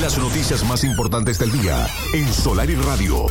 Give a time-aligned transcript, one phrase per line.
[0.00, 3.26] Las noticias más importantes del día en Solar y Radio.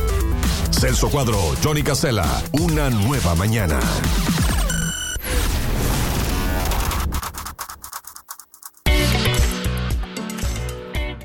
[0.70, 3.78] Celso Cuadro, Johnny Casella, una nueva mañana.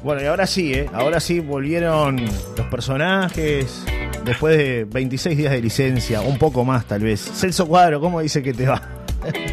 [0.04, 0.90] Bueno, y ahora sí, ¿eh?
[0.94, 2.24] Ahora sí volvieron
[2.58, 3.84] los personajes
[4.26, 7.21] después de 26 días de licencia, un poco más tal vez.
[7.21, 8.98] Celso Cuadro, ¿cómo dice que te va?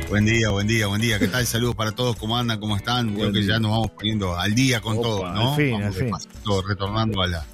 [0.09, 1.19] Buen día, buen día, buen día.
[1.19, 1.47] ¿Qué tal?
[1.47, 2.17] Saludos para todos.
[2.17, 2.59] ¿Cómo andan?
[2.61, 3.15] ¿Cómo están?
[3.15, 5.51] Creo que ya nos vamos poniendo al día con todo, ¿no?
[5.51, 6.13] Al fin, vamos al fin.
[6.69, 7.45] retornando a la,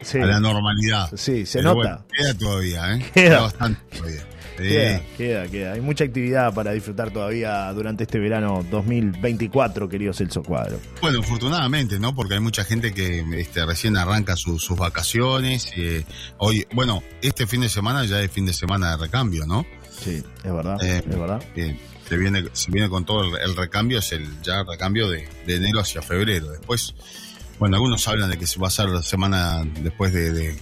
[0.00, 1.10] Sí, a la normalidad.
[1.14, 1.88] sí se Pero nota.
[1.88, 3.10] bueno, queda todavía, ¿eh?
[3.12, 3.40] Queda.
[3.42, 4.26] bastante todavía.
[4.62, 4.68] Sí.
[4.68, 5.72] Queda, queda, queda.
[5.74, 10.78] Hay mucha actividad para disfrutar todavía durante este verano 2024, querido Celso Cuadro.
[11.00, 12.14] Bueno, afortunadamente, ¿no?
[12.14, 15.70] Porque hay mucha gente que este, recién arranca su- sus vacaciones.
[15.76, 16.04] eh,
[16.38, 19.64] hoy, bueno, este fin de semana ya es fin de semana de recambio, ¿no?
[19.90, 21.42] Sí, es verdad, Eh, es verdad.
[21.54, 21.76] que
[22.08, 25.56] se viene, se viene con todo el, el recambio, es el ya recambio de, de
[25.56, 26.50] enero hacia febrero.
[26.50, 26.94] Después,
[27.58, 30.56] bueno, algunos hablan de que se va a hacer la semana después de, de,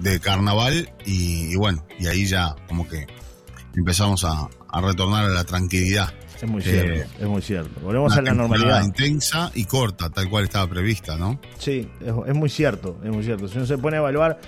[0.00, 3.06] de carnaval y, y bueno, y ahí ya como que
[3.76, 6.12] empezamos a, a retornar a la tranquilidad.
[6.40, 7.80] Es muy eh, cierto, es muy cierto.
[7.82, 8.82] Volvemos a la normalidad.
[8.82, 11.38] intensa y corta, tal cual estaba prevista, ¿no?
[11.58, 13.46] Sí, es, es muy cierto, es muy cierto.
[13.46, 14.40] Si uno se pone a evaluar,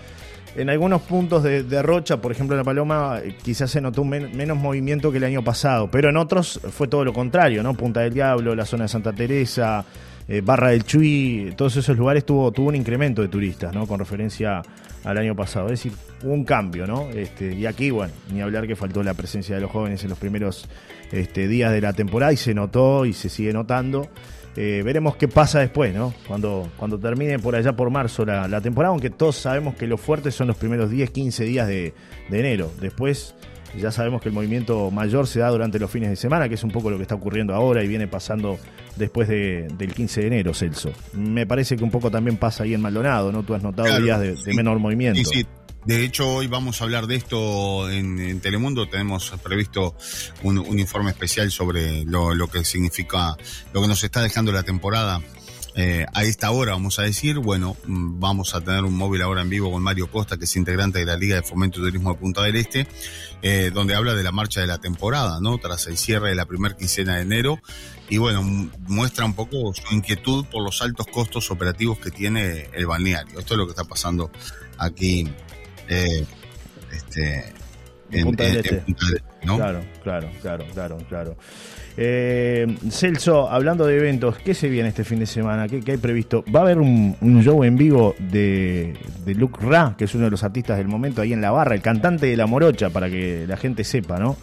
[0.56, 4.02] en algunos puntos de, de Rocha, por ejemplo en La Paloma, eh, quizás se notó
[4.02, 7.62] un men- menos movimiento que el año pasado, pero en otros fue todo lo contrario,
[7.62, 7.74] ¿no?
[7.74, 9.84] Punta del Diablo, la zona de Santa Teresa,
[10.28, 13.86] eh, Barra del Chuy, todos esos lugares tuvo, tuvo un incremento de turistas, ¿no?
[13.86, 14.62] Con referencia
[15.04, 15.66] al año pasado.
[15.66, 17.10] Es decir, un cambio, ¿no?
[17.10, 20.18] Este, y aquí, bueno, ni hablar que faltó la presencia de los jóvenes en los
[20.18, 20.68] primeros
[21.10, 24.08] este, días de la temporada y se notó y se sigue notando.
[24.54, 26.12] Eh, veremos qué pasa después, ¿no?
[26.28, 30.34] Cuando, cuando termine por allá por marzo la, temporada, aunque todos sabemos que los fuertes
[30.34, 31.94] son los primeros 10, 15 días de
[32.30, 32.70] enero.
[32.80, 33.34] Después
[33.80, 36.64] ya sabemos que el movimiento mayor se da durante los fines de semana, que es
[36.64, 38.58] un poco lo que está ocurriendo ahora y viene pasando
[38.96, 40.92] después de- del 15 de enero, Celso.
[41.14, 43.42] Me parece que un poco también pasa ahí en Maldonado, ¿no?
[43.42, 45.18] Tú has notado Claro, días de, menor movimiento.
[45.18, 45.46] Sí, sí.
[45.84, 48.88] De hecho, hoy vamos a hablar de esto en, en Telemundo.
[48.88, 49.96] Tenemos previsto
[50.44, 53.36] un, un informe especial sobre lo, lo que significa,
[53.72, 55.20] lo que nos está dejando la temporada.
[55.74, 59.40] Eh, a esta hora, vamos a decir, bueno, mm, vamos a tener un móvil ahora
[59.40, 62.12] en vivo con Mario Costa, que es integrante de la Liga de Fomento y Turismo
[62.12, 62.86] de Punta del Este,
[63.40, 65.56] eh, donde habla de la marcha de la temporada, ¿no?
[65.58, 67.58] Tras el cierre de la primera quincena de enero.
[68.10, 68.42] Y bueno,
[68.86, 73.38] muestra un poco su inquietud por los altos costos operativos que tiene el balneario.
[73.38, 74.30] Esto es lo que está pasando
[74.76, 75.26] aquí
[75.88, 76.26] eh,
[76.92, 77.52] este,
[78.10, 78.76] En Punta del Este.
[78.76, 79.56] Punta del Este, ¿no?
[79.56, 81.36] Claro, claro, claro, claro, claro.
[81.96, 85.68] Eh, Celso, hablando de eventos, ¿qué se viene este fin de semana?
[85.68, 86.44] ¿Qué, qué hay previsto?
[86.54, 88.94] Va a haber un, un show en vivo de,
[89.24, 91.74] de Luke Ra, que es uno de los artistas del momento ahí en la barra,
[91.74, 94.36] el cantante de La Morocha, para que la gente sepa, ¿no?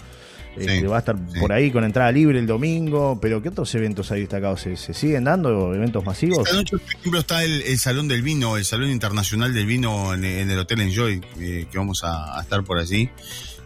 [0.57, 1.39] Este, va a estar sí.
[1.39, 4.61] por ahí con entrada libre el domingo, pero ¿qué otros eventos hay destacados?
[4.61, 6.39] ¿Se, se siguen dando eventos masivos?
[6.39, 10.13] Esta noche, por ejemplo, está el, el Salón del Vino, el Salón Internacional del Vino
[10.13, 13.09] en, en el Hotel Enjoy, eh, que vamos a, a estar por allí,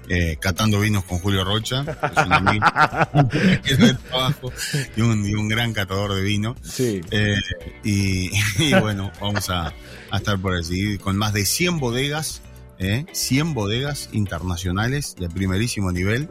[0.09, 1.91] eh, catando vinos con Julio Rocha, que
[2.21, 2.65] es un amigo
[3.77, 4.51] de trabajo
[4.95, 6.55] y un, y un gran catador de vino.
[6.61, 7.01] Sí.
[7.11, 7.35] Eh,
[7.83, 9.73] y, y bueno, vamos a,
[10.11, 12.41] a estar por allí con más de 100 bodegas,
[12.79, 16.29] eh, 100 bodegas internacionales de primerísimo nivel.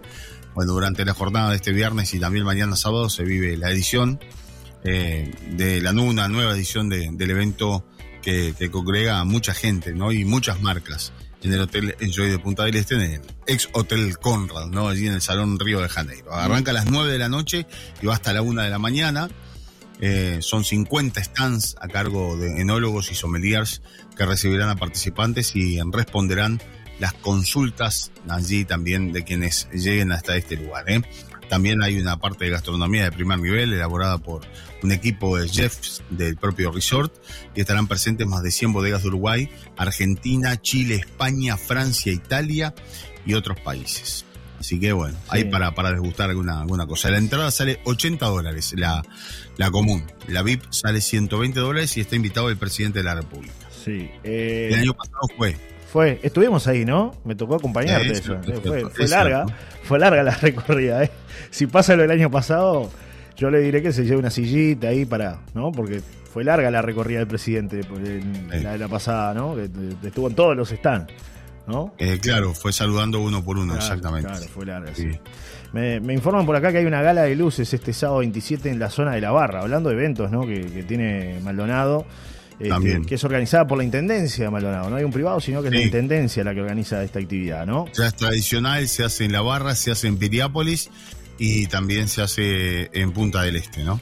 [0.54, 4.20] Bueno, durante la jornada de este viernes y también mañana sábado se vive la edición
[4.84, 7.84] eh, de la una nueva edición de- del evento
[8.20, 10.12] que, que congrega a mucha gente, ¿no?
[10.12, 11.12] Y muchas marcas
[11.42, 14.88] en el Hotel Enjoy de Punta del Este, en el ex Hotel Conrad, ¿no?
[14.88, 16.32] Allí en el Salón Río de Janeiro.
[16.34, 17.66] Arranca a las 9 de la noche
[18.00, 19.28] y va hasta la 1 de la mañana.
[20.00, 23.82] Eh, son 50 stands a cargo de enólogos y sommeliers
[24.16, 26.60] que recibirán a participantes y responderán
[26.98, 30.90] las consultas allí también de quienes lleguen hasta este lugar.
[30.90, 31.02] ¿eh?
[31.52, 34.40] También hay una parte de gastronomía de primer nivel elaborada por
[34.82, 37.12] un equipo de chefs del propio resort
[37.54, 42.72] y estarán presentes más de 100 bodegas de Uruguay, Argentina, Chile, España, Francia, Italia
[43.26, 44.24] y otros países.
[44.58, 45.28] Así que bueno, Sí.
[45.28, 47.10] hay para, para degustar alguna, alguna cosa.
[47.10, 49.02] La entrada sale 80 dólares, la,
[49.58, 50.10] la común.
[50.28, 53.52] La VIP sale 120 dólares y está invitado el presidente de la República.
[53.84, 54.08] Sí.
[54.24, 55.54] eh, El año pasado fue.
[55.92, 57.12] Fue, estuvimos ahí, ¿no?
[57.24, 58.12] Me tocó acompañarte.
[58.12, 58.38] Eso.
[58.42, 59.44] fue fue larga,
[59.82, 61.04] fue larga la recorrida.
[61.04, 61.10] ¿eh?
[61.50, 62.90] Si pasa lo del año pasado,
[63.36, 65.70] yo le diré que se lleve una sillita ahí para, ¿no?
[65.70, 66.00] Porque
[66.32, 68.60] fue larga la recorrida del presidente, pues, en- Sí.
[68.62, 69.54] la de la pasada, ¿no?
[69.54, 69.68] Que,
[70.00, 71.12] que estuvo en todos los stands,
[71.66, 71.92] ¿no?
[71.98, 74.28] Eh, claro, fue saludando uno por uno, Claro, exactamente.
[74.30, 75.10] Claro, fue larga, sí.
[75.12, 75.18] Sí.
[75.74, 78.78] Me, me informan por acá que hay una gala de luces este sábado 27 en
[78.78, 80.46] la zona de la barra, hablando de eventos, ¿no?
[80.46, 82.06] Que, que tiene Maldonado.
[82.62, 83.04] Este, También.
[83.04, 84.88] que es organizada por la Intendencia de Maldonado.
[84.88, 85.82] No hay un privado, sino que es la.
[85.82, 87.86] Intendencia la que organiza esta actividad, ¿no?
[87.92, 90.90] Ya es tradicional, se hace en La Barra, se hace en Piriápolis
[91.38, 94.00] y también se hace en Punta del Este, ¿no?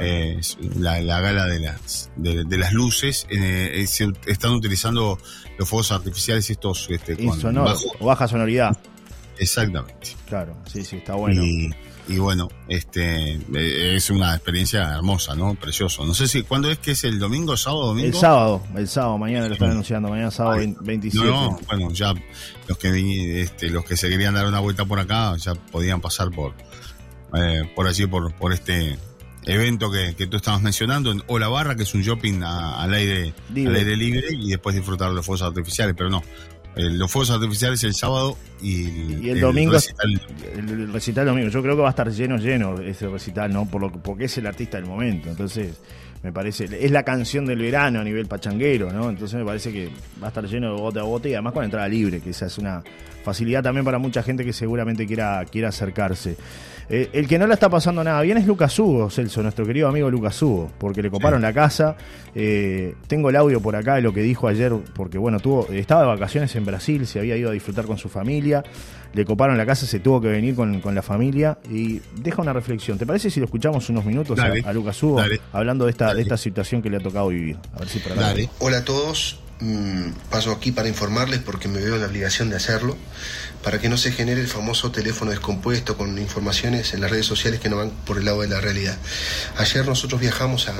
[0.00, 0.40] eh,
[0.76, 5.18] la, gala de las, de, las luces, eh, se están utilizando
[5.58, 7.64] los fuegos artificiales estos este, con
[8.00, 8.76] baja sonoridad.
[9.38, 10.16] Exactamente.
[10.28, 11.44] Claro, sí, sí, está bueno.
[11.44, 11.70] Y,
[12.16, 15.54] bueno, este eh, es una experiencia hermosa, ¿no?
[15.54, 16.06] Precioso.
[16.06, 18.06] No sé si, ¿cuándo es que es el domingo, sábado, domingo?
[18.06, 21.26] El sábado, el sábado, mañana lo están anunciando, mañana sábado 27.
[21.26, 22.14] No, bueno, ya
[22.66, 26.30] los que este, los que se querían dar una vuelta por acá ya podían pasar
[26.30, 26.54] por
[27.34, 28.98] eh, por allí, por, por este
[29.44, 33.34] evento que, que, tú estabas mencionando, o la barra, que es un shopping al, aire,
[33.52, 33.72] libre.
[33.72, 36.22] al aire libre, y después disfrutar de los fuegos artificiales, pero no.
[36.76, 40.20] Los fuegos artificiales el sábado y, el, domingo recital.
[40.54, 41.48] El, recital domingo.
[41.48, 43.66] Yo creo que va a estar lleno, lleno ese recital, ¿no?
[43.66, 45.28] Por lo, porque es el artista del momento.
[45.28, 45.80] Entonces,
[46.22, 49.08] me parece, es la canción del verano a nivel pachanguero, ¿no?
[49.08, 49.90] Entonces me parece que
[50.22, 52.46] va a estar lleno de bote a bote y además con entrada libre, que esa
[52.46, 52.82] es una
[53.24, 56.36] facilidad también para mucha gente que seguramente quiera, quiera acercarse.
[56.90, 59.88] Eh, el que no la está pasando nada bien es Lucas Hugo, Celso, nuestro querido
[59.88, 61.96] amigo Lucas Hugo, porque le coparon la casa.
[62.34, 66.02] Eh, tengo el audio por acá de lo que dijo ayer, porque bueno, tuvo, estaba
[66.02, 68.64] de vacaciones en Brasil, se había ido a disfrutar con su familia,
[69.12, 72.96] le coparon la casa, se tuvo que venir con, la familia y deja una reflexión.
[72.96, 76.38] ¿Te parece si lo escuchamos unos minutos a, Lucas Hugo hablando de esta, de esta
[76.38, 77.58] situación que le ha tocado vivir?
[77.74, 81.96] A ver si para Hola a todos, Mm, paso aquí para informarles porque me veo
[81.96, 82.96] en la obligación de hacerlo,
[83.68, 87.60] para que no se genere el famoso teléfono descompuesto con informaciones en las redes sociales
[87.60, 88.96] que no van por el lado de la realidad.
[89.58, 90.74] Ayer nosotros viajamos a,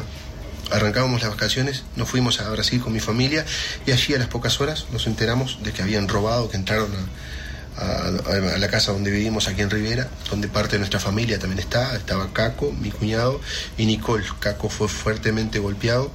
[0.74, 3.44] arrancábamos las vacaciones, nos fuimos a Brasil con mi familia
[3.84, 6.90] y allí a las pocas horas nos enteramos de que habían robado, que entraron
[7.76, 11.94] a, la casa donde vivimos aquí en Rivera, donde parte de nuestra familia también está,
[11.94, 13.38] estaba Caco, mi cuñado
[13.76, 14.24] y Nicole.
[14.40, 16.10] Caco fue fuertemente golpeado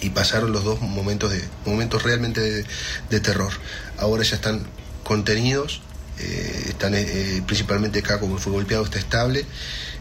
[0.00, 2.64] y pasaron los dos momentos de momentos realmente
[3.10, 3.52] de, terror.
[3.98, 4.64] Ahora ya están
[5.02, 5.80] contenidos,
[6.20, 9.44] eh, están eh, eh, principalmente acá como fue golpeado está estable.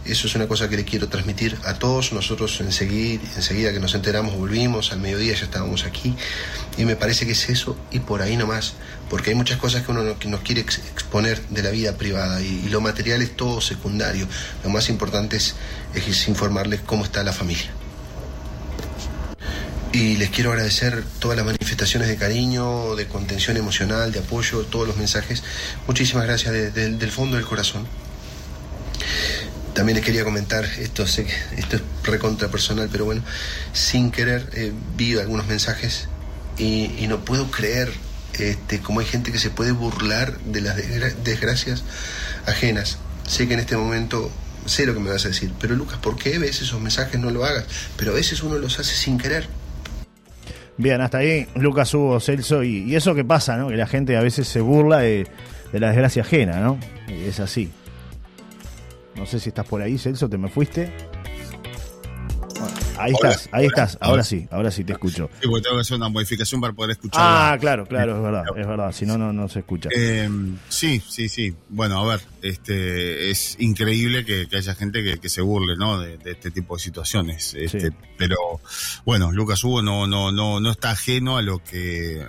[0.05, 2.13] Eso es una cosa que le quiero transmitir a todos.
[2.13, 6.15] Nosotros enseguida, enseguida que nos enteramos volvimos, al mediodía ya estábamos aquí
[6.77, 8.73] y me parece que es eso y por ahí nomás,
[9.09, 12.69] porque hay muchas cosas que uno no, nos quiere exponer de la vida privada y,
[12.69, 14.27] lo material es todo secundario.
[14.63, 17.71] Lo más importante es informarles cómo está la familia
[19.94, 24.88] y les quiero agradecer todas las manifestaciones de cariño, de contención emocional, de apoyo, todos
[24.88, 25.44] los mensajes.
[25.88, 27.88] Muchísimas gracias del fondo del corazón.
[29.74, 33.22] También les quería comentar, esto, sé esto es recontra personal, pero bueno,
[33.74, 36.07] sin querer eh, vi algunos mensajes
[36.57, 37.94] y, no puedo creer
[38.39, 40.75] este, hay gente que se puede burlar de las
[41.24, 41.84] desgracias
[42.48, 42.98] ajenas.
[43.28, 44.31] Sé que en este momento
[44.66, 47.30] sé lo que me vas a decir, pero Lucas, ¿por qué ves esos mensajes no
[47.30, 47.66] lo hagas?
[47.98, 49.48] Pero a veces uno los hace sin querer.
[50.77, 53.69] Bien, hasta ahí Lucas Hugo, Celso, y, eso que pasa, ¿no?
[53.69, 55.27] Que la gente a veces se burla de,
[55.74, 56.77] la desgracia ajena, ¿no?
[57.07, 57.71] Es así.
[59.15, 60.91] No sé si estás por ahí, Celso, te me fuiste.
[62.99, 63.97] Ahí estás, ahí estás.
[64.01, 65.29] Ahora sí, ahora sí te escucho.
[65.41, 67.21] Sí, porque tengo que hacer una modificación para poder escuchar.
[67.23, 68.91] Ah, claro, claro, es verdad, es verdad.
[68.91, 69.89] Si no, no, no se escucha.
[69.95, 70.29] Eh,
[70.69, 71.53] sí, sí, sí.
[71.69, 75.99] Bueno, a ver, este, es increíble que, haya gente que, se burle, ¿no?
[75.99, 77.53] De, este tipo de situaciones.
[77.53, 78.38] Este, Pero,
[79.05, 82.25] bueno, Lucas Hugo no, no, no, no está ajeno a lo que eh,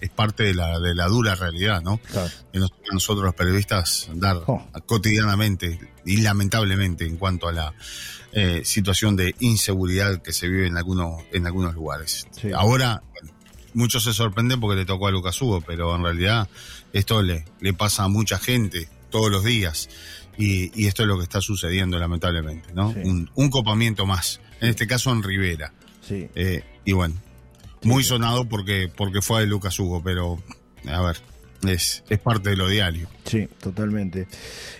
[0.00, 1.98] es parte de la, de la dura realidad, ¿no?
[1.98, 2.28] Claro.
[2.52, 2.58] Que
[2.92, 4.66] nosotros los periodistas dar oh.
[4.84, 7.74] cotidianamente y lamentablemente en cuanto a la
[8.32, 12.26] eh, situación de inseguridad que se vive en algunos, en algunos lugares.
[12.54, 13.02] Ahora,
[13.74, 16.48] muchos se sorprenden porque le tocó a Lucas Hugo, pero en realidad
[16.92, 19.88] esto le, le pasa a mucha gente todos los días.
[20.38, 22.88] Y, esto es lo que está sucediendo, lamentablemente, ¿no?
[22.88, 25.74] Un, copamiento más, en este caso en Rivera.
[26.00, 26.26] Sí.
[26.34, 27.14] Eh, y bueno,
[27.82, 30.42] muy sonado porque, porque fue de Lucas Hugo, pero
[30.88, 31.18] a ver,
[31.68, 33.08] es, es parte de lo diario.
[33.24, 34.26] Sí, totalmente.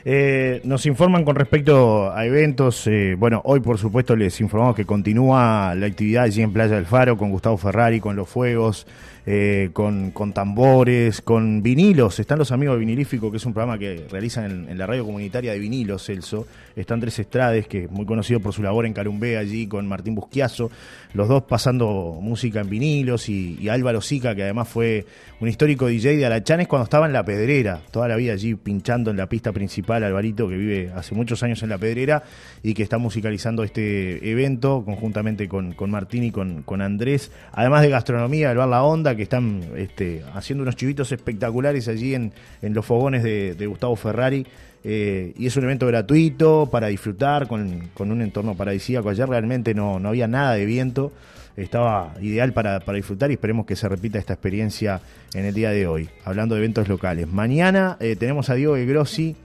[0.05, 2.87] Eh, nos informan con respecto a eventos.
[2.87, 6.87] Eh, bueno, hoy por supuesto les informamos que continúa la actividad allí en Playa del
[6.87, 8.87] Faro con Gustavo Ferrari, con los fuegos.
[9.25, 12.19] Eh, con, con, tambores, con vinilos.
[12.19, 15.53] Están los amigos de Vinilífico, que es un programa que realizan en, la radio comunitaria
[15.53, 16.49] de vinilos, Celso.
[16.75, 20.17] Están Tres Estrades, que es muy conocido por su labor en Carumbé, allí con Martín
[20.17, 20.73] Busquiazo.
[21.15, 25.07] Los dos pasando música en vinilos y, Álvaro Sica, que además fue
[25.39, 29.11] un histórico DJ de Alachanes cuando estaba en La Pedrera, toda la vida allí pinchando
[29.11, 32.23] en la pista principal, Alvarito, que vive hace muchos años en La Pedrera
[32.63, 37.31] y que está musicalizando este evento conjuntamente con, con Martín y con, con Andrés.
[37.53, 42.15] Además de gastronomía, el bar La Onda, que están este, haciendo unos chivitos espectaculares allí
[42.15, 44.47] en, en los fogones de, Gustavo Ferrari.
[44.85, 49.09] Eh, y es un evento gratuito para disfrutar con, un entorno paradisíaco.
[49.09, 51.13] Ayer realmente no, no, había nada de viento,
[51.57, 55.01] estaba ideal para, para, disfrutar y esperemos que se repita esta experiencia
[55.35, 57.29] en el día de hoy, hablando de eventos locales.
[57.29, 59.37] Mañana eh, tenemos a Diego Grossi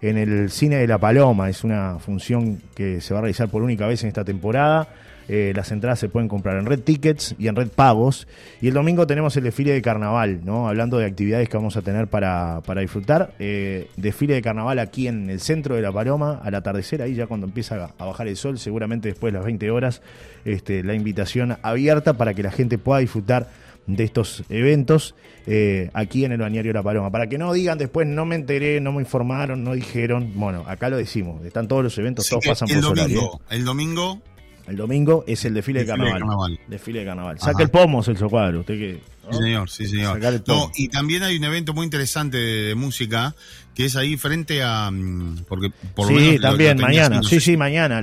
[0.00, 1.48] en el Cine de la Paloma.
[1.48, 4.88] Es una función que se va a realizar por única vez en esta temporada.
[5.28, 8.26] Eh, las entradas se pueden comprar en Red Tickets y en Red Pagos.
[8.60, 10.68] Y el domingo tenemos el desfile de carnaval, ¿no?
[10.68, 13.34] Hablando de actividades que vamos a tener para, para disfrutar.
[13.38, 17.26] Eh, desfile de carnaval aquí en el centro de La Paloma, al atardecer, ahí ya
[17.26, 20.02] cuando empieza a bajar el sol, seguramente después de las 20 horas,
[20.44, 23.48] este, la invitación abierta para que la gente pueda disfrutar
[23.86, 25.14] de estos eventos
[25.46, 27.10] eh, aquí en el Bañario La Paloma.
[27.10, 30.32] Para que no digan después, no me enteré, no me informaron, no dijeron.
[30.34, 34.20] Bueno, acá lo decimos, están todos los eventos, todos pasan el por domingo, El domingo
[34.66, 36.58] el domingo es el desfile, de, carnaval.
[36.66, 37.38] Desfile de carnaval.
[37.38, 38.60] Saca el pomo, Celso Cuadro.
[38.60, 40.20] Usted que, Sí, señor, sí, señor.
[40.46, 43.34] No, y también hay un evento muy interesante de, música
[43.74, 44.90] que es ahí frente a.
[44.90, 47.22] Mm, porque por sí, también, mañana.
[47.22, 48.00] Sí, sí, mañana.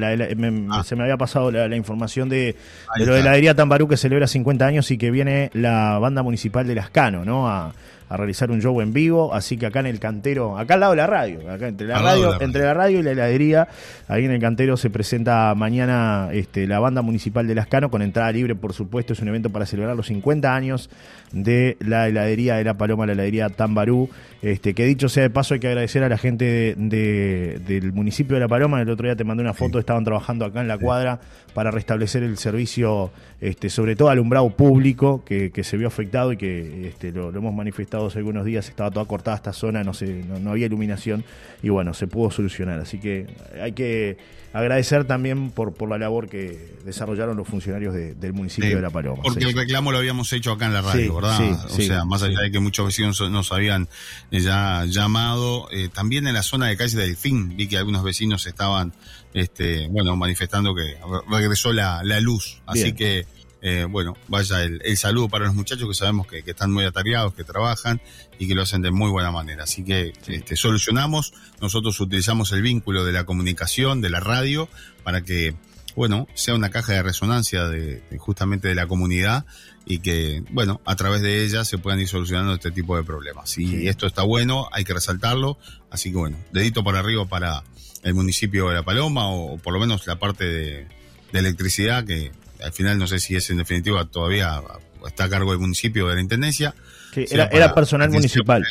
[0.69, 0.83] Ah.
[0.83, 2.55] Se me había pasado la, información de,
[2.97, 6.23] de lo de la heladería Tambarú que celebra 50 años y que viene la banda
[6.23, 7.47] municipal de Lascano, ¿no?
[7.47, 7.73] A,
[8.13, 10.91] a realizar un show en vivo, así que acá en el cantero, acá al lado
[10.91, 13.67] de la radio, acá entre la radio, entre la radio y la heladería,
[14.07, 18.31] ahí en el cantero se presenta mañana este, la banda municipal de Lascano con entrada
[18.31, 20.91] libre, por supuesto, es un evento para celebrar los 50 años
[21.31, 24.11] de la heladería de la Paloma, la heladería Tambarú,
[24.43, 28.35] este, que dicho sea de paso hay que agradecer a la gente de, del municipio
[28.35, 30.77] de La Paloma, el otro día te mandé una foto, estaban trabajando acá en la
[30.77, 31.19] cuadra
[31.53, 36.87] para restablecer el servicio, este, sobre todo alumbrado público, que, se vio afectado y que
[36.87, 40.51] este, lo hemos manifestado hace algunos días, estaba toda cortada esta zona, no, sé, no,
[40.51, 41.23] había iluminación
[41.61, 42.79] y bueno, se pudo solucionar.
[42.79, 43.27] Así que
[43.61, 44.17] hay que
[44.51, 49.23] agradecer también por, por la labor que desarrollaron los funcionarios del municipio de La Paloma.
[49.23, 51.39] Porque el reclamo lo habíamos hecho acá en la radio, ¿verdad?
[51.65, 53.87] o sea, más allá de que muchos vecinos nos habían
[54.31, 58.03] eh, ya llamado, eh, también en la zona de calle del Fin vi que algunos
[58.03, 58.93] vecinos estaban
[59.33, 60.97] este, bueno, manifestando que
[61.29, 62.61] regresó la, la luz.
[62.65, 63.25] Así que
[63.65, 67.45] eh, bueno, vaya el, saludo para los muchachos que sabemos que, están muy atareados, que
[67.45, 68.01] trabajan
[68.37, 69.63] y que lo hacen de muy buena manera.
[69.63, 74.67] Así que este, solucionamos, nosotros utilizamos el vínculo de la comunicación, de la radio,
[75.05, 75.55] para que,
[75.95, 79.45] bueno, sea una caja de resonancia de, justamente de la comunidad
[79.85, 83.57] y que, bueno, a través de ella se puedan ir solucionando este tipo de problemas.
[83.57, 85.57] Y esto está bueno, hay que resaltarlo.
[85.89, 87.63] Así que, bueno, dedito para arriba para
[88.03, 90.87] el municipio de La Paloma o, por lo menos la parte de
[91.31, 92.31] electricidad que
[92.63, 94.61] al final no sé si es en definitiva todavía
[95.05, 96.73] está a cargo del municipio de la intendencia.
[97.15, 98.65] era, personal municipal.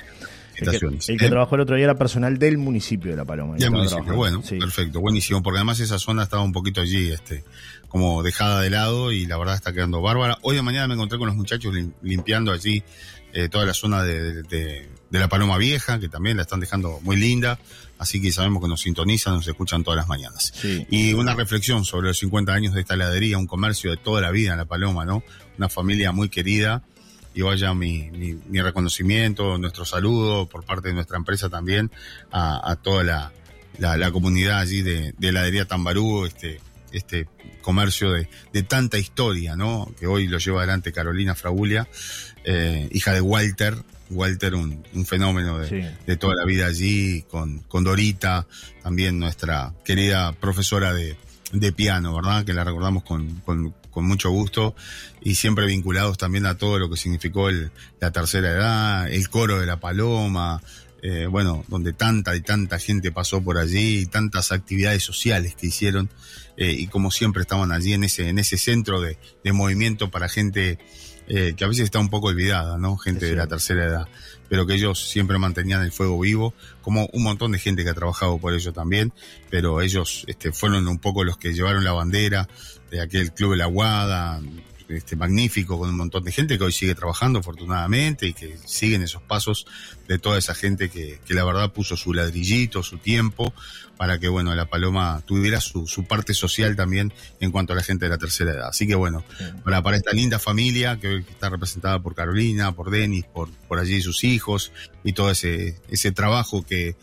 [0.56, 1.28] El que, ¿eh?
[1.28, 3.56] trabajó el otro día era personal del municipio de La Paloma.
[3.56, 7.44] Del municipio, bueno, perfecto, buenísimo, porque además esa zona estaba un poquito allí, este,
[7.88, 10.38] como dejada de lado y la verdad está quedando bárbara.
[10.42, 12.82] Hoy de mañana me encontré con los muchachos limpiando allí
[13.32, 17.16] eh, toda la zona de, de, La Paloma Vieja, que también la están dejando muy
[17.16, 17.58] linda
[18.02, 20.52] así que sabemos que nos sintonizan, nos escuchan todas las mañanas.
[20.90, 24.32] Y una reflexión sobre los 50 años de esta heladería, un comercio de toda la
[24.32, 25.22] vida en La Paloma, ¿no?
[25.56, 26.82] Una familia muy querida.
[27.34, 31.90] Y vaya mi, mi, reconocimiento, nuestro saludo por parte de nuestra empresa también
[32.30, 33.32] a, toda la,
[33.78, 36.60] la, comunidad allí de, de heladería Tambarú, este,
[36.92, 37.26] este
[37.62, 39.90] comercio de, de, tanta historia, ¿no?
[39.98, 41.88] Que hoy lo lleva adelante Carolina Fragulia,
[42.44, 43.76] eh, hija de Walter,
[44.12, 48.46] Walter, un, fenómeno de, toda la vida allí, con, con Dorita,
[48.82, 51.16] también nuestra querida profesora de,
[51.72, 52.44] piano, ¿verdad?
[52.44, 54.74] Que la recordamos con, con, mucho gusto
[55.20, 57.70] y siempre vinculados también a todo lo que significó el,
[58.00, 60.62] la tercera edad, el coro de la paloma,
[61.02, 65.66] eh, bueno, donde tanta y tanta gente pasó por allí y tantas actividades sociales que
[65.66, 66.08] hicieron
[66.56, 70.28] eh, y como siempre estaban allí en ese, en ese centro de, de movimiento para
[70.28, 70.78] gente
[71.28, 72.96] eh, que a veces está un poco olvidada, ¿no?
[72.96, 74.08] Gente de la tercera edad,
[74.48, 77.94] pero que ellos siempre mantenían el fuego vivo, como un montón de gente que ha
[77.94, 79.12] trabajado por ello también,
[79.48, 82.48] pero ellos este, fueron un poco los que llevaron la bandera
[82.92, 84.38] de aquel club de la Guada,
[84.88, 89.02] este, magnífico con un montón de gente que hoy sigue trabajando afortunadamente y que siguen
[89.02, 89.66] esos pasos
[90.06, 93.54] de toda esa gente que, que la verdad puso su ladrillito, su tiempo
[93.96, 97.82] para que bueno la paloma tuviera su, su, parte social también en cuanto a la
[97.82, 98.68] gente de la tercera edad.
[98.68, 99.24] Así que bueno,
[99.64, 103.78] para, para esta linda familia que hoy está representada por Carolina, por Denis, por, por
[103.78, 104.72] allí sus hijos
[105.04, 106.96] y todo ese, ese trabajo que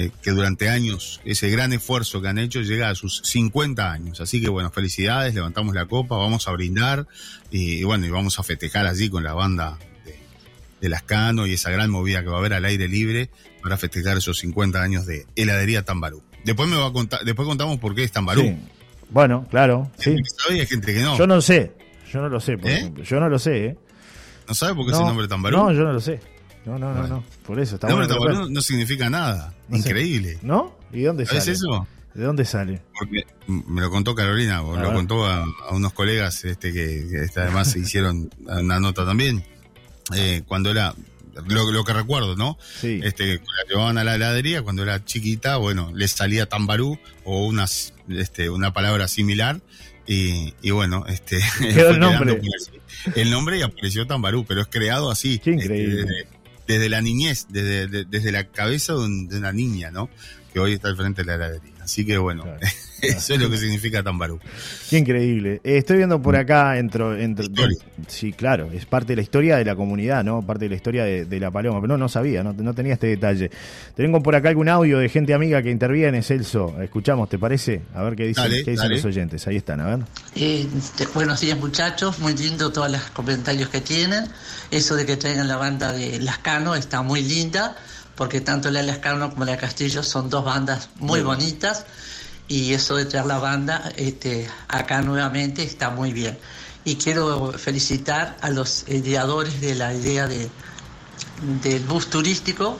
[0.00, 4.20] eh, que durante años, ese gran esfuerzo que han hecho llega a sus 50 años.
[4.20, 7.06] Así que bueno, felicidades, levantamos la copa, vamos a brindar
[7.50, 10.18] y, bueno, y vamos a festejar allí con la banda de,
[10.80, 13.30] de Lascano y esa gran movida que va a haber al aire libre
[13.62, 16.22] para festejar esos 50 años de heladería Tambarú.
[16.44, 18.56] Después me va a contar, después contamos por qué es Tambarú.
[19.10, 19.90] Bueno, claro.
[19.98, 20.16] Sí.
[20.48, 21.18] hay gente que no.
[21.18, 21.72] Yo no sé,
[22.10, 22.76] yo no lo sé, por ¿Eh?
[22.76, 23.04] ejemplo.
[23.04, 23.76] Yo no lo sé, ¿eh?
[24.48, 25.56] ¿No sabe por qué es el nombre Tambarú?
[25.56, 26.20] No, yo no lo sé.
[26.64, 27.24] No, no, no, no.
[27.46, 29.54] Por eso está no, no, significa nada.
[29.70, 30.38] Increíble.
[30.42, 30.76] ¿No?
[30.92, 31.38] ¿Y dónde sale?
[31.38, 31.86] ¿Es eso?
[32.14, 32.82] ¿De dónde sale?
[32.98, 37.70] Porque me lo contó Carolina, o lo contó a, unos colegas este que, este, además
[37.70, 39.44] se hicieron una nota también.
[40.14, 40.94] Eh, cuando era
[41.46, 42.58] lo, lo que recuerdo, ¿no?
[42.80, 43.00] Sí.
[43.02, 47.94] Este, la llevaban a la heladería cuando era chiquita, bueno, les salía tambarú o unas,
[48.08, 49.60] este, una palabra similar.
[50.06, 52.40] Y, y bueno, este Quedó el nombre.
[53.14, 55.38] El nombre y apareció Tambarú, pero es creado así.
[55.38, 56.00] Qué increíble.
[56.00, 56.39] este,
[56.72, 60.08] desde, la niñez, desde, de- desde la cabeza de, un- de una niña, ¿no?
[60.52, 61.72] Que hoy está al frente de la heladería.
[61.82, 62.58] Así que bueno, Claro.
[63.16, 64.38] eso es lo que significa Tambarú.
[64.88, 65.60] Qué increíble.
[65.64, 67.76] Eh, estoy viendo por acá, entro, entro- Historia.
[68.08, 70.42] sí, claro, es parte de la historia de la comunidad, ¿no?
[70.42, 72.94] Parte de la historia de, de la paloma, pero no, no sabía, no, no tenía
[72.94, 73.50] este detalle.
[73.94, 76.80] Tengo por acá algún audio de gente amiga que interviene, Celso.
[76.82, 77.82] Escuchamos, ¿te parece?
[77.94, 78.96] A ver qué dicen, Dale, qué dicen dale.
[78.96, 79.46] los oyentes.
[79.46, 80.06] Ahí están, a ver.
[80.36, 80.66] Eh,
[81.14, 84.24] buenos días muchachos, muy lindo todos los comentarios que tienen.
[84.70, 87.76] Eso de que traigan la banda de Lascano está muy linda,
[88.14, 91.86] porque tanto la Lascano como la Castillo son dos bandas muy bonitas.
[92.50, 96.36] Y eso de traer la banda este, acá nuevamente está muy bien.
[96.84, 100.50] Y quiero felicitar a los ideadores de la idea de,
[101.62, 102.76] del bus turístico,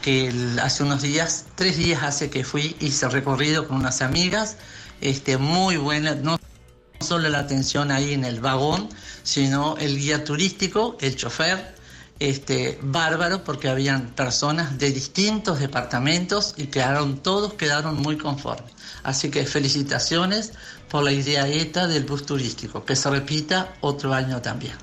[0.00, 4.56] que hace unos días, tres días hace que fui, hice recorrido con unas amigas,
[5.02, 6.38] este, muy buena, no
[7.00, 8.88] solo la atención ahí en el vagón,
[9.22, 11.74] sino el guía turístico, el chofer,
[12.20, 18.72] este, bárbaro, porque habían personas de distintos departamentos y quedaron, todos quedaron muy conformes.
[19.02, 20.52] Así que felicitaciones
[20.90, 24.74] por la idea ETA del bus turístico, que se repita otro año también.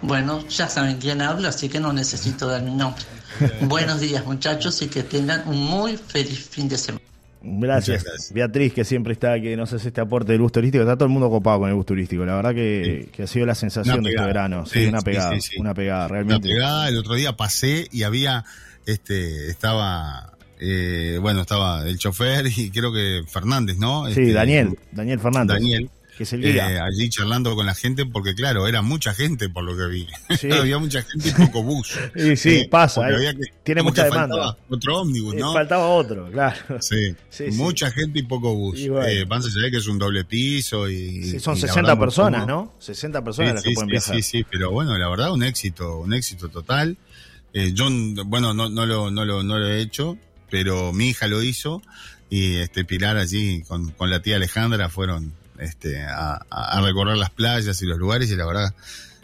[0.00, 3.02] Bueno, ya saben quién habla, así que no necesito dar mi nombre.
[3.62, 7.04] Buenos días muchachos y que tengan un muy feliz fin de semana.
[7.42, 8.32] Gracias.
[8.34, 10.82] Beatriz, que siempre está, que nos hace este aporte del bus turístico.
[10.82, 12.24] Está todo el mundo copado con el bus turístico.
[12.24, 14.66] La verdad que, que ha sido la sensación Una de este verano.
[14.66, 15.40] Sí, Sí, una pegada.
[15.40, 15.56] sí.
[15.60, 16.48] Una pegada, Una realmente.
[16.48, 18.44] pegada, el otro día pasé y había,
[18.86, 24.06] este, estaba, eh, bueno, estaba el chofer y creo que Fernández, ¿no?
[24.06, 25.54] Sí, Este, Daniel, Daniel Fernández.
[25.58, 25.90] Daniel.
[26.18, 29.62] Que es el eh, allí charlando con la gente porque claro, era mucha gente por
[29.62, 30.06] lo que vi.
[30.36, 30.50] Sí.
[30.52, 31.92] había mucha gente y poco bus.
[32.16, 33.14] Sí, sí, pasa, eh.
[33.14, 34.58] había que- Tiene mucha demanda.
[34.68, 35.52] Otro ómnibus, Eh, ¿no?
[35.52, 36.56] Faltaba otro, claro.
[36.80, 37.14] Sí.
[37.52, 38.80] Mucha gente y poco bus.
[38.80, 39.06] Y bueno.
[39.06, 41.22] Eh, Panza se ve que es un doble piso y...
[41.22, 42.46] Sí, son y la 60 verdad, muy personas.
[42.48, 42.74] ¿no?
[42.80, 44.16] 60 personas Sí, las que sí, pueden sí, viajar.
[44.16, 46.96] Sí, sí, pero bueno, la verdad, un éxito, un éxito total.
[47.54, 47.86] Eh, yo,
[48.26, 50.18] bueno, no, no, lo, no, lo, no lo he hecho,
[50.50, 51.80] pero mi hija lo hizo
[52.28, 57.30] y este Pilar allí con, con la tía Alejandra fueron este, a, a recorrer las
[57.30, 58.74] playas y los lugares y la verdad,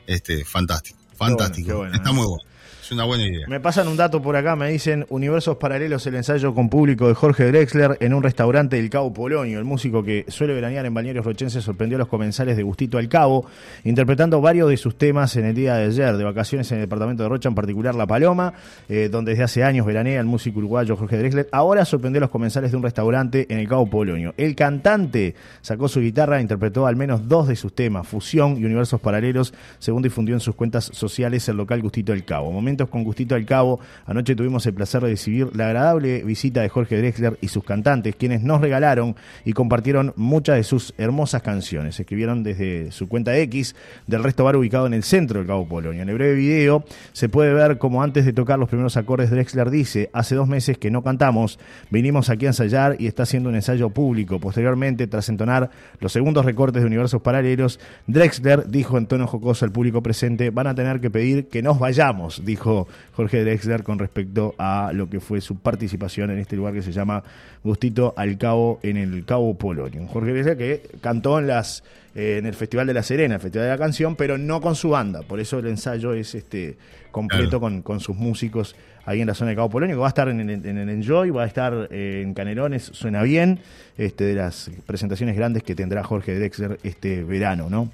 [0.07, 1.79] este, fantástico, fantástico.
[1.79, 2.43] bueno, Está muy bueno.
[2.85, 3.47] Es una buena idea.
[3.49, 7.15] Me pasan un dato por acá, me dicen Universos Paralelos, el ensayo con público de
[7.15, 9.59] Jorge Drexler en un restaurante del Cabo Polonio.
[9.59, 13.09] El músico que suele veranear en Balnearios Rochenses sorprendió a los comensales de Gustito al
[13.09, 13.47] Cabo,
[13.85, 17.23] interpretando varios de sus temas en el día de ayer, de vacaciones en el departamento
[17.23, 18.53] de Rocha, en particular La Paloma,
[18.91, 21.49] eh, donde desde hace años veranea el músico uruguayo Jorge Drexler.
[21.53, 24.35] Ahora sorprendió a los comensales de un restaurante en el Cabo Polonio.
[24.37, 28.67] El cantante sacó su guitarra e interpretó al menos dos de sus temas, Fusión y
[28.67, 32.53] Universos Paralelos, según difundió en sus cuentas sociales el local Gustito del Cabo.
[32.75, 36.99] Con Gustito del Cabo, anoche tuvimos el placer de recibir la agradable visita de Jorge
[36.99, 41.99] Drexler y sus cantantes, quienes nos regalaron y compartieron muchas de sus hermosas canciones.
[42.01, 46.03] Escribieron desde su cuenta X del resto bar ubicado en el centro del Cabo Polonio.
[46.03, 49.71] En el breve video se puede ver como antes de tocar los primeros acordes Drexler
[49.71, 51.59] dice, hace dos meses que no cantamos,
[51.91, 54.41] vinimos aquí a ensayar y está haciendo un ensayo público.
[54.41, 59.73] Posteriormente, tras entonar los segundos recortes de universos paralelos, Drexler dijo en tono jocoso al
[59.73, 64.55] público presente, van a tener que pedir que nos vayamos, dijo Jorge Drexler con respecto
[64.59, 67.23] a lo que fue su participación en este lugar que se llama
[67.63, 70.07] Gustito al Cabo en el Cabo Polonio.
[70.09, 73.67] Jorge Drexler que cantó en las eh, en el Festival de la Serena, el Festival
[73.67, 76.77] de la Canción, pero no con su banda, por eso el ensayo es este
[77.11, 77.61] completo Claro.
[77.61, 80.29] con, con sus músicos ahí en la zona de Cabo Polonio, que va a estar
[80.29, 83.59] en, el- en el Enjoy, va a estar eh, en Canelones, suena bien,
[83.99, 87.91] este, de las presentaciones grandes que tendrá Jorge Drexler este verano, ¿no?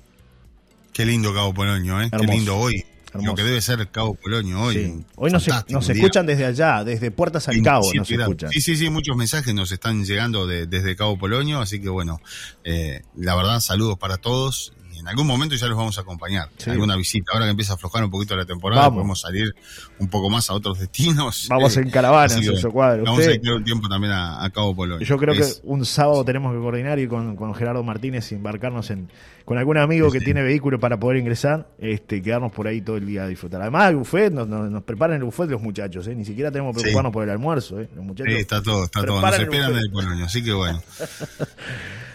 [0.93, 2.09] Qué lindo Cabo Polonio, ¿eh?
[2.13, 2.27] Hermoso.
[2.31, 2.85] Qué lindo hoy.
[3.13, 3.27] Hermoso.
[3.31, 4.75] Lo que debe ser Cabo Polonio hoy.
[4.75, 5.05] Sí.
[5.17, 8.31] Hoy nos, nos escuchan desde allá, desde Puertas al Cabo nos 27 grados.
[8.33, 8.51] escuchan.
[8.53, 12.21] Sí, sí, sí, muchos mensajes nos están llegando de- desde Cabo Polonio, así que bueno,
[12.65, 14.73] eh, la verdad, saludos para todos.
[14.99, 16.51] En algún momento ya los vamos a acompañar.
[16.59, 16.69] Sí.
[16.69, 17.33] Alguna visita.
[17.33, 18.97] Ahora que empieza a aflojar un poquito la temporada, Vamos.
[18.99, 19.55] podemos salir
[19.99, 21.47] un poco más a otros destinos.
[21.49, 23.05] Vamos Eh, en caravana, bueno, Cuadro.
[23.05, 25.07] Vamos Usted- a ir un tiempo también a, a Cabo Polonio.
[25.07, 28.35] Yo creo Es- que un sábado tenemos que coordinar y con, con Gerardo Martínez y
[28.35, 29.11] embarcarnos en,
[29.51, 33.05] con algún amigo que tiene vehículo para poder ingresar, este, quedarnos por ahí todo el
[33.05, 33.61] día a disfrutar.
[33.61, 36.15] Además, el buffet, nos, nos, nos preparan el buffet los muchachos, ¿eh?
[36.15, 36.83] ni siquiera tenemos que Sí.
[36.85, 37.81] preocuparnos por el almuerzo.
[37.81, 37.89] ¿eh?
[37.97, 39.21] Los muchachos Sí, está todo, está todo.
[39.21, 40.81] Nos esperan el Polonio, así que bueno.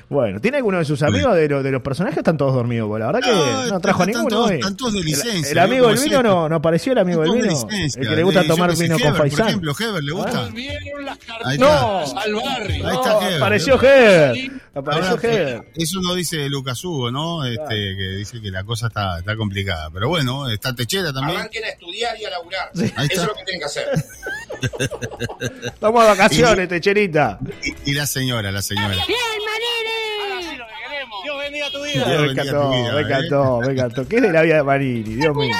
[0.08, 2.20] Bueno, ¿tiene alguno de sus amigos de, los de los personajes?
[2.20, 4.56] Están todos dormidos, porque la verdad que no, No, trajo están ninguno todos- hoy.
[4.58, 5.88] están todos de licencia, El, el amigo ¿no?
[5.90, 6.30] del vino siempre.
[6.30, 7.46] no, no apareció el amigo del vino.
[7.46, 8.02] licencia.
[8.04, 9.48] El que le gusta Eh, tomar vino con Heber, Por faisán.
[9.48, 10.46] ejemplo, Heber, ¿le gusta?
[11.44, 12.04] Ahí está.
[12.04, 12.76] al barrio.
[12.76, 13.38] Ahí No, está Heber.
[13.38, 14.52] apareció Heber.
[14.76, 15.64] Apareció eh, Heber.
[15.76, 17.25] eso no dice Lucas Hugo, ¿no?
[17.46, 19.90] Este, que dice que la cosa está, está complicada.
[19.92, 21.40] Pero bueno, está Techera también.
[21.40, 22.72] Arranquen a estudiar y a laburar.
[22.74, 23.04] Eso está.
[23.04, 23.88] es lo que tienen que hacer.
[25.80, 27.40] Vamos a vacaciones, techerita.
[27.64, 28.96] Y, y la señora, la señora.
[31.24, 33.02] Dios bendiga tu Dios me bendiga encantó, tu vida, me ¿eh?
[33.02, 34.08] encantó, me encantó.
[34.08, 35.16] ¿Qué es de la vida de Marini?
[35.16, 35.56] Dios mío.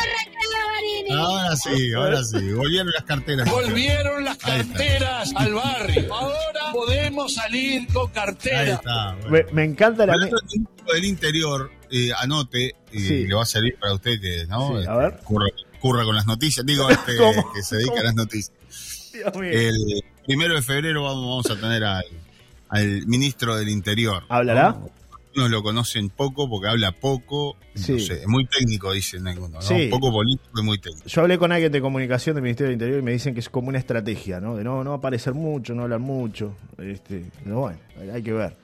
[1.12, 2.52] Ahora sí, ahora sí.
[2.54, 3.50] Volvieron las carteras.
[3.50, 6.14] Volvieron las carteras al barrio.
[6.14, 8.74] Ahora podemos salir con Ahí cartera.
[8.74, 9.16] está.
[9.30, 9.48] bueno.
[9.48, 10.14] Me, me encanta la.
[10.14, 13.28] Hablando del ministro del Interior, eh, anote, y Sí.
[13.28, 14.70] le va a servir para usted que ¿no?
[14.70, 15.18] Sí, a Este, ver.
[15.24, 15.46] Curra,
[15.80, 17.54] curra con las noticias, digo, este, ¿Cómo?
[17.54, 18.02] que se dedica ¿Cómo?
[18.02, 18.52] a las noticias.
[19.14, 19.52] Dios mío.
[19.52, 22.04] El primero de febrero vamos, vamos a tener al,
[22.70, 24.24] al ministro del Interior.
[24.28, 24.70] ¿Hablará?
[24.72, 24.90] ¿no?
[25.36, 27.92] Algunos lo conocen poco porque habla poco, Sí.
[27.94, 29.78] no sé, es muy técnico, dicen algunos, ¿no?
[29.78, 29.90] Sí.
[29.92, 31.06] Poco político y muy técnico.
[31.08, 33.50] Yo hablé con alguien de comunicación del Ministerio del Interior y me dicen que es
[33.50, 34.56] como una estrategia, ¿no?
[34.56, 36.56] De no, no aparecer mucho, no hablar mucho.
[36.78, 37.78] Este, pero bueno,
[38.14, 38.56] hay que ver.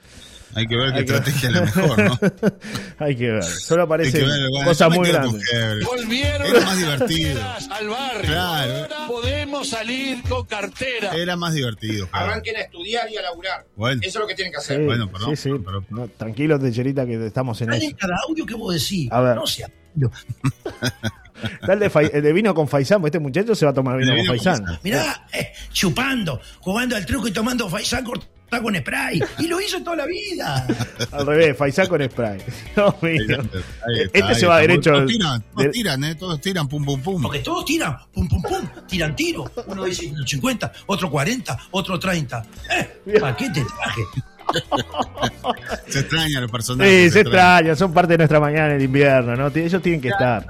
[0.55, 2.19] Hay que ver qué estrategia es la mejor, ¿no?
[3.05, 3.43] hay que ver.
[3.43, 5.43] Solo aparecen bueno, cosas muy grandes.
[5.85, 7.41] Volvieron Era las más divertido.
[7.71, 8.21] al barrio.
[8.31, 8.73] Claro.
[8.73, 11.11] Ahora podemos salir con cartera.
[11.15, 12.07] Era más divertido.
[12.11, 13.65] Arranquen a estudiar y a laburar.
[13.75, 14.01] Bueno.
[14.03, 14.77] Eso es lo que tienen que hacer.
[14.79, 15.59] Sí, Bueno, perdón, sí, sí.
[15.63, 15.85] perdón.
[15.89, 17.95] No, tranquilo, Techerita, que estamos en eso.
[17.97, 19.09] cada audio que vos decís.
[19.11, 19.35] A ver.
[19.35, 19.69] No sea.
[21.67, 24.15] El de, el de vino con Faisán, porque este muchacho se va a tomar vino
[24.15, 24.63] con Faisán.
[24.83, 29.21] Mirá, eh, chupando, jugando al truco y tomando faisán cortado con spray.
[29.39, 30.67] Y lo hizo toda la vida.
[31.11, 32.39] Al revés, Faisán con spray.
[33.01, 33.21] Mío.
[33.21, 33.41] Está,
[33.87, 34.67] ahí Este está, se va está.
[34.67, 34.91] derecho.
[34.91, 36.15] Todos tiran, todos tiran, ¿eh?
[36.15, 37.21] Todos tiran, pum, pum, pum.
[37.21, 39.49] Porque todos tiran, pum, pum, pum, tiran tiro.
[39.67, 42.45] Uno dice 50, otro 40, otro 30.
[42.71, 44.01] Eh, ¿Para qué te traje?
[45.87, 46.91] Se extrañan los personajes.
[46.93, 47.49] Sí, se extrañan.
[47.57, 49.47] extraña, son parte de nuestra mañana en el invierno, ¿no?
[49.47, 50.45] Ellos tienen que estar.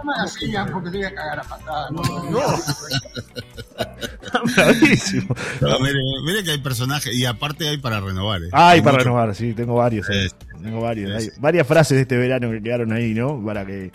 [4.56, 5.36] Bravísimo.
[5.62, 8.42] No, mire, mire que hay personajes y aparte hay para renovar.
[8.44, 8.50] ¿eh?
[8.52, 10.10] Ay, Hay para mucho- renovar, sí, tengo varios.
[10.10, 10.30] ahí.
[10.30, 10.36] Sí.
[10.62, 11.12] Tengo varios.
[11.20, 13.44] Hay varias frases de este verano que quedaron ahí, ¿no?
[13.44, 13.92] Para que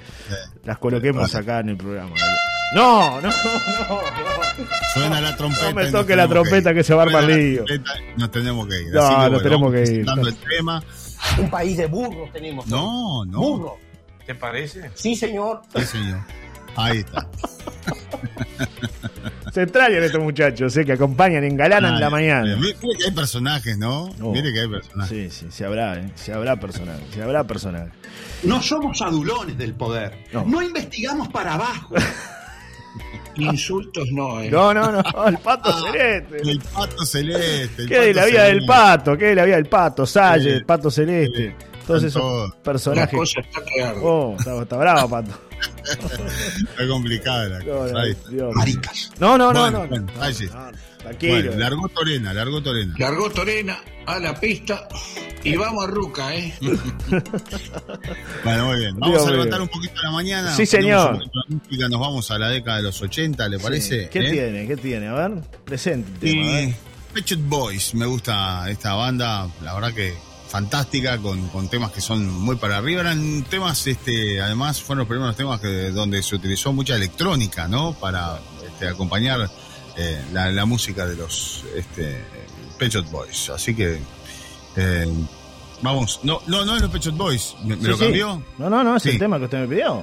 [0.64, 1.42] las coloquemos Vale.
[1.44, 2.10] acá en el programa.
[2.10, 2.16] No,
[2.74, 3.28] no, no.
[3.28, 3.32] no.
[4.92, 5.68] Suena la trompeta.
[5.70, 7.64] No me toque la trompeta que se va a armar lío.
[8.16, 8.92] Nos tenemos que ir.
[8.92, 10.06] No, Así que, nos bueno, tenemos que ir.
[10.26, 10.82] el tema.
[11.38, 12.66] Un país de burros tenemos.
[12.66, 13.38] No, no.
[13.38, 13.76] Burro.
[14.26, 14.90] ¿Te parece?
[14.94, 15.62] Sí, señor.
[15.74, 16.20] Sí, señor.
[16.76, 17.26] Ahí está.
[19.52, 20.84] Se extrañan estos muchachos, ¿eh?
[20.84, 22.56] Que acompañan, engalanan Ay, la mañana.
[22.56, 24.10] Mire que hay personajes, ¿no?
[24.18, 25.08] Mire que hay personajes.
[25.08, 26.10] Sí, sí, se habrá, ¿eh?
[26.14, 27.90] Se habrá personal, se habrá personal.
[28.42, 30.24] No somos adulones del poder.
[30.32, 30.44] No.
[30.44, 31.94] No, investigamos para abajo.
[33.38, 34.50] Insultos no, ¿eh?
[34.50, 36.36] No, no, no, el pato celeste.
[36.50, 37.82] El pato celeste.
[37.82, 38.66] el ¿Qué de pato la vida del celeste.
[38.66, 39.16] pato?
[39.18, 40.06] ¿Qué de la vida del pato?
[40.06, 41.54] Salle, el pato celeste.
[41.86, 42.50] Todos esos todos.
[42.50, 43.18] La personajes.
[43.18, 43.60] cosa está.
[44.02, 45.30] Oh, está, está bravo, pato.
[45.86, 47.92] Está complicada la No, cosa.
[47.92, 48.28] no, Ahí está.
[48.30, 48.54] Dios.
[48.54, 49.10] Maricas.
[49.20, 50.46] no, no, no, Bueno, no, bueno, no, ahí sí.
[50.52, 51.34] no, Tranquilo.
[51.34, 52.94] Bueno, largó Torena, largó Torena.
[52.98, 54.88] Largó Torena a la pista
[55.52, 56.54] y vamos a Ruca, ¿eh?
[58.44, 58.96] Bueno, muy bien.
[58.98, 59.32] Vamos Dios a mío.
[59.36, 60.54] levantar un poquito la mañana.
[60.54, 61.24] Sí, señor.
[61.48, 64.08] música, nos vamos a la década de los 80, ¿le parece?
[64.08, 64.30] ¿Qué ¿Eh?
[64.30, 64.66] tiene?
[64.66, 65.08] ¿Qué tiene?
[65.08, 65.32] A ver,
[65.64, 66.26] presente.
[66.28, 66.74] Y
[67.12, 70.14] Pet Shop Boys, me gusta esta banda, la verdad que
[70.48, 73.00] fantástica, con, con temas que son muy para arriba.
[73.02, 77.94] Eran temas, este, además, fueron los primeros temas que, donde se utilizó mucha electrónica, ¿no?
[77.94, 79.50] Para este, acompañar
[79.96, 82.16] eh, la, la música de los este,
[82.78, 83.50] Pet Shop Boys.
[83.50, 83.98] Así que,
[84.76, 85.06] eh,
[85.82, 88.02] vamos, no, no, no es los Pet Shop Boys, ¿me, me Sí, lo sí.
[88.04, 88.42] cambió?
[88.58, 89.10] No, no, no, es Sí.
[89.10, 90.02] el tema que usted me pidió.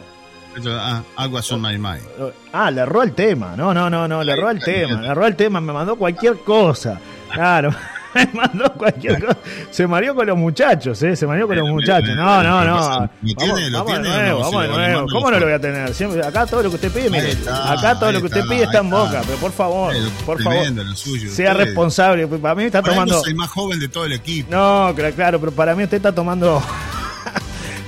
[0.68, 2.04] Ah, Aguas on My Mind.
[2.52, 3.56] Ah, le erró el tema.
[3.58, 5.02] No, no, no, no, le erró el tema.
[5.02, 7.00] Le erró el tema, me mandó cualquier cosa.
[7.32, 7.72] Claro.
[8.15, 9.38] Me mandó cualquier cosa.
[9.71, 11.15] Se mareó con los muchachos, ¿eh?
[11.15, 12.15] Se mareó con los muchachos.
[12.15, 12.73] No, no, no.
[12.76, 13.69] ¿Lo Vamos, tiene?
[13.69, 14.45] ¿Lo vamos de nuevo, no?
[14.45, 14.97] vamos de Si lo nuevo.
[14.99, 15.93] mando, ¿Cómo no lo voy a tener?
[15.93, 17.32] Siempre- acá todo lo que usted pide, mire.
[17.32, 19.21] Está, Acá todo lo que usted está, pide está en boca.
[19.26, 19.93] Pero por favor,
[20.26, 20.65] por favor.
[20.95, 21.32] suyo.
[21.32, 22.28] Sea responsable.
[22.28, 23.21] pues, Para mí está tomando.
[23.26, 24.49] el más joven de todo el equipo.
[24.52, 26.62] No, cla- claro, pero para mí usted está tomando.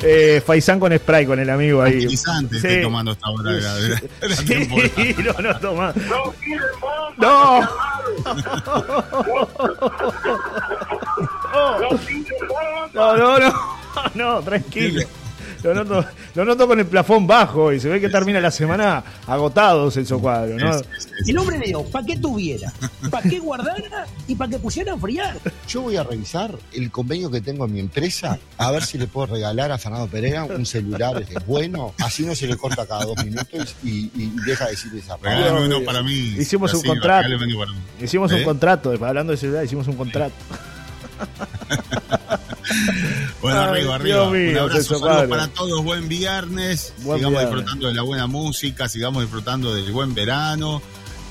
[0.03, 1.91] Eh, Faisán con spray con el amigo ahí.
[1.93, 5.93] Tranquilizante estoy tomando esta hora de la, de la- de la Sí, no, no toma.
[7.17, 7.61] No.
[12.93, 13.53] No, no, no.
[14.13, 15.07] No, tranquilo.
[15.65, 19.03] Lo noto, lo noto con el plafón bajo y se ve que termina la semana
[19.27, 20.69] agotado Celso Cuadro, ¿no?
[20.75, 22.71] Es- es- es- El hombre le dijo, ¿para qué tuviera?
[23.09, 24.05] ¿Para qué guardara?
[24.27, 25.37] Y para que pusiera a enfriar.
[25.67, 29.07] Yo voy a revisar el convenio que tengo en mi empresa, a ver si le
[29.07, 33.05] puedo regalar a Fernando Pereira un celular este, bueno, así no se le corta cada
[33.05, 35.49] dos minutos y, y deja de decir esa palabra.
[35.51, 35.85] Dios uno mío.
[35.85, 36.35] para mí.
[36.37, 37.29] Hicimos un contrato.
[37.99, 40.35] Hicimos un contrato, hablando de celular, hicimos un contrato.
[43.41, 45.27] Bueno, Ay, arriba, mío, Un abrazo, Padre.
[45.27, 45.83] para todos.
[45.83, 46.93] Buen viernes.
[47.03, 47.55] Buen sigamos viernes.
[47.55, 50.81] disfrutando de la buena música, sigamos disfrutando del buen verano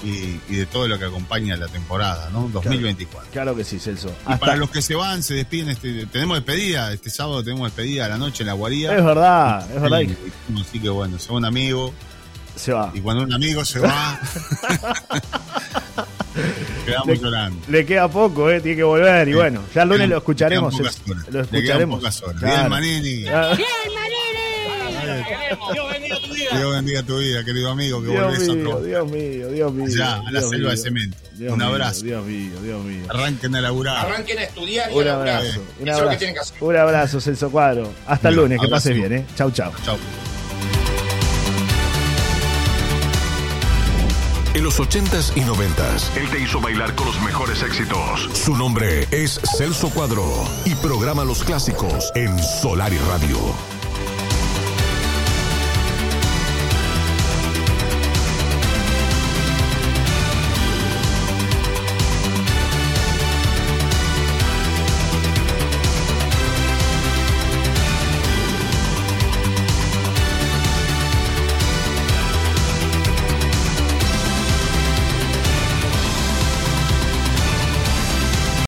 [0.05, 2.49] y, y de todo lo que acompaña la temporada, ¿no?
[2.53, 3.33] 2024.
[3.33, 4.09] Claro que sí, Celso.
[4.09, 7.67] Y Hasta- para los que se van, se despiden, este, tenemos despedida, este sábado tenemos
[7.67, 8.97] despedida a la noche en la guarida.
[8.97, 10.01] Es verdad, es verdad.
[10.01, 10.17] Sí,
[10.61, 11.93] Así que bueno, son un amigo.
[12.55, 12.93] Se va.
[12.95, 14.21] Y cuando un amigo se va,
[16.85, 17.61] quedamos Le- llorando.
[17.69, 18.61] Le queda poco, ¿eh?
[18.61, 19.29] Tiene que volver.
[19.29, 20.75] Y bueno, ya el lunes lo escucharemos.
[20.77, 21.27] pocas horas.
[21.31, 21.99] Lo Le quedan escucharemos.
[22.01, 22.37] pocas horas.
[22.41, 22.57] Claro.
[22.57, 23.27] Bien, Manini.
[23.29, 23.57] Ah,
[25.73, 26.51] Dios bendiga tu vida.
[26.57, 28.85] Dios bendiga tu vida, querido amigo, que Dios volvés mío, otro.
[28.85, 29.87] Dios mío, Dios mío.
[29.89, 30.83] Ya, a la Dios selva de mío.
[30.85, 31.17] cemento.
[31.35, 32.05] Dios Un mío, abrazo.
[32.05, 33.03] Dios mío, Dios mío.
[33.09, 34.07] Arranquen a laburar.
[34.07, 36.19] Arranquen a estudiar y Un a abrazo, Eso un es lo que abrazo.
[36.19, 36.57] tienen que hacer.
[36.61, 37.93] Un abrazo, Celso Cuadro.
[38.07, 39.27] Hasta el lunes, que pases bien, ¿eh?
[39.37, 39.73] Chau, chau.
[39.85, 39.97] Chau.
[44.55, 48.29] En los 80s y 90s, él te hizo bailar con los mejores éxitos.
[48.33, 50.25] Su nombre es Celso Cuadro
[50.65, 53.74] y programa los clásicos en Solar y Radio.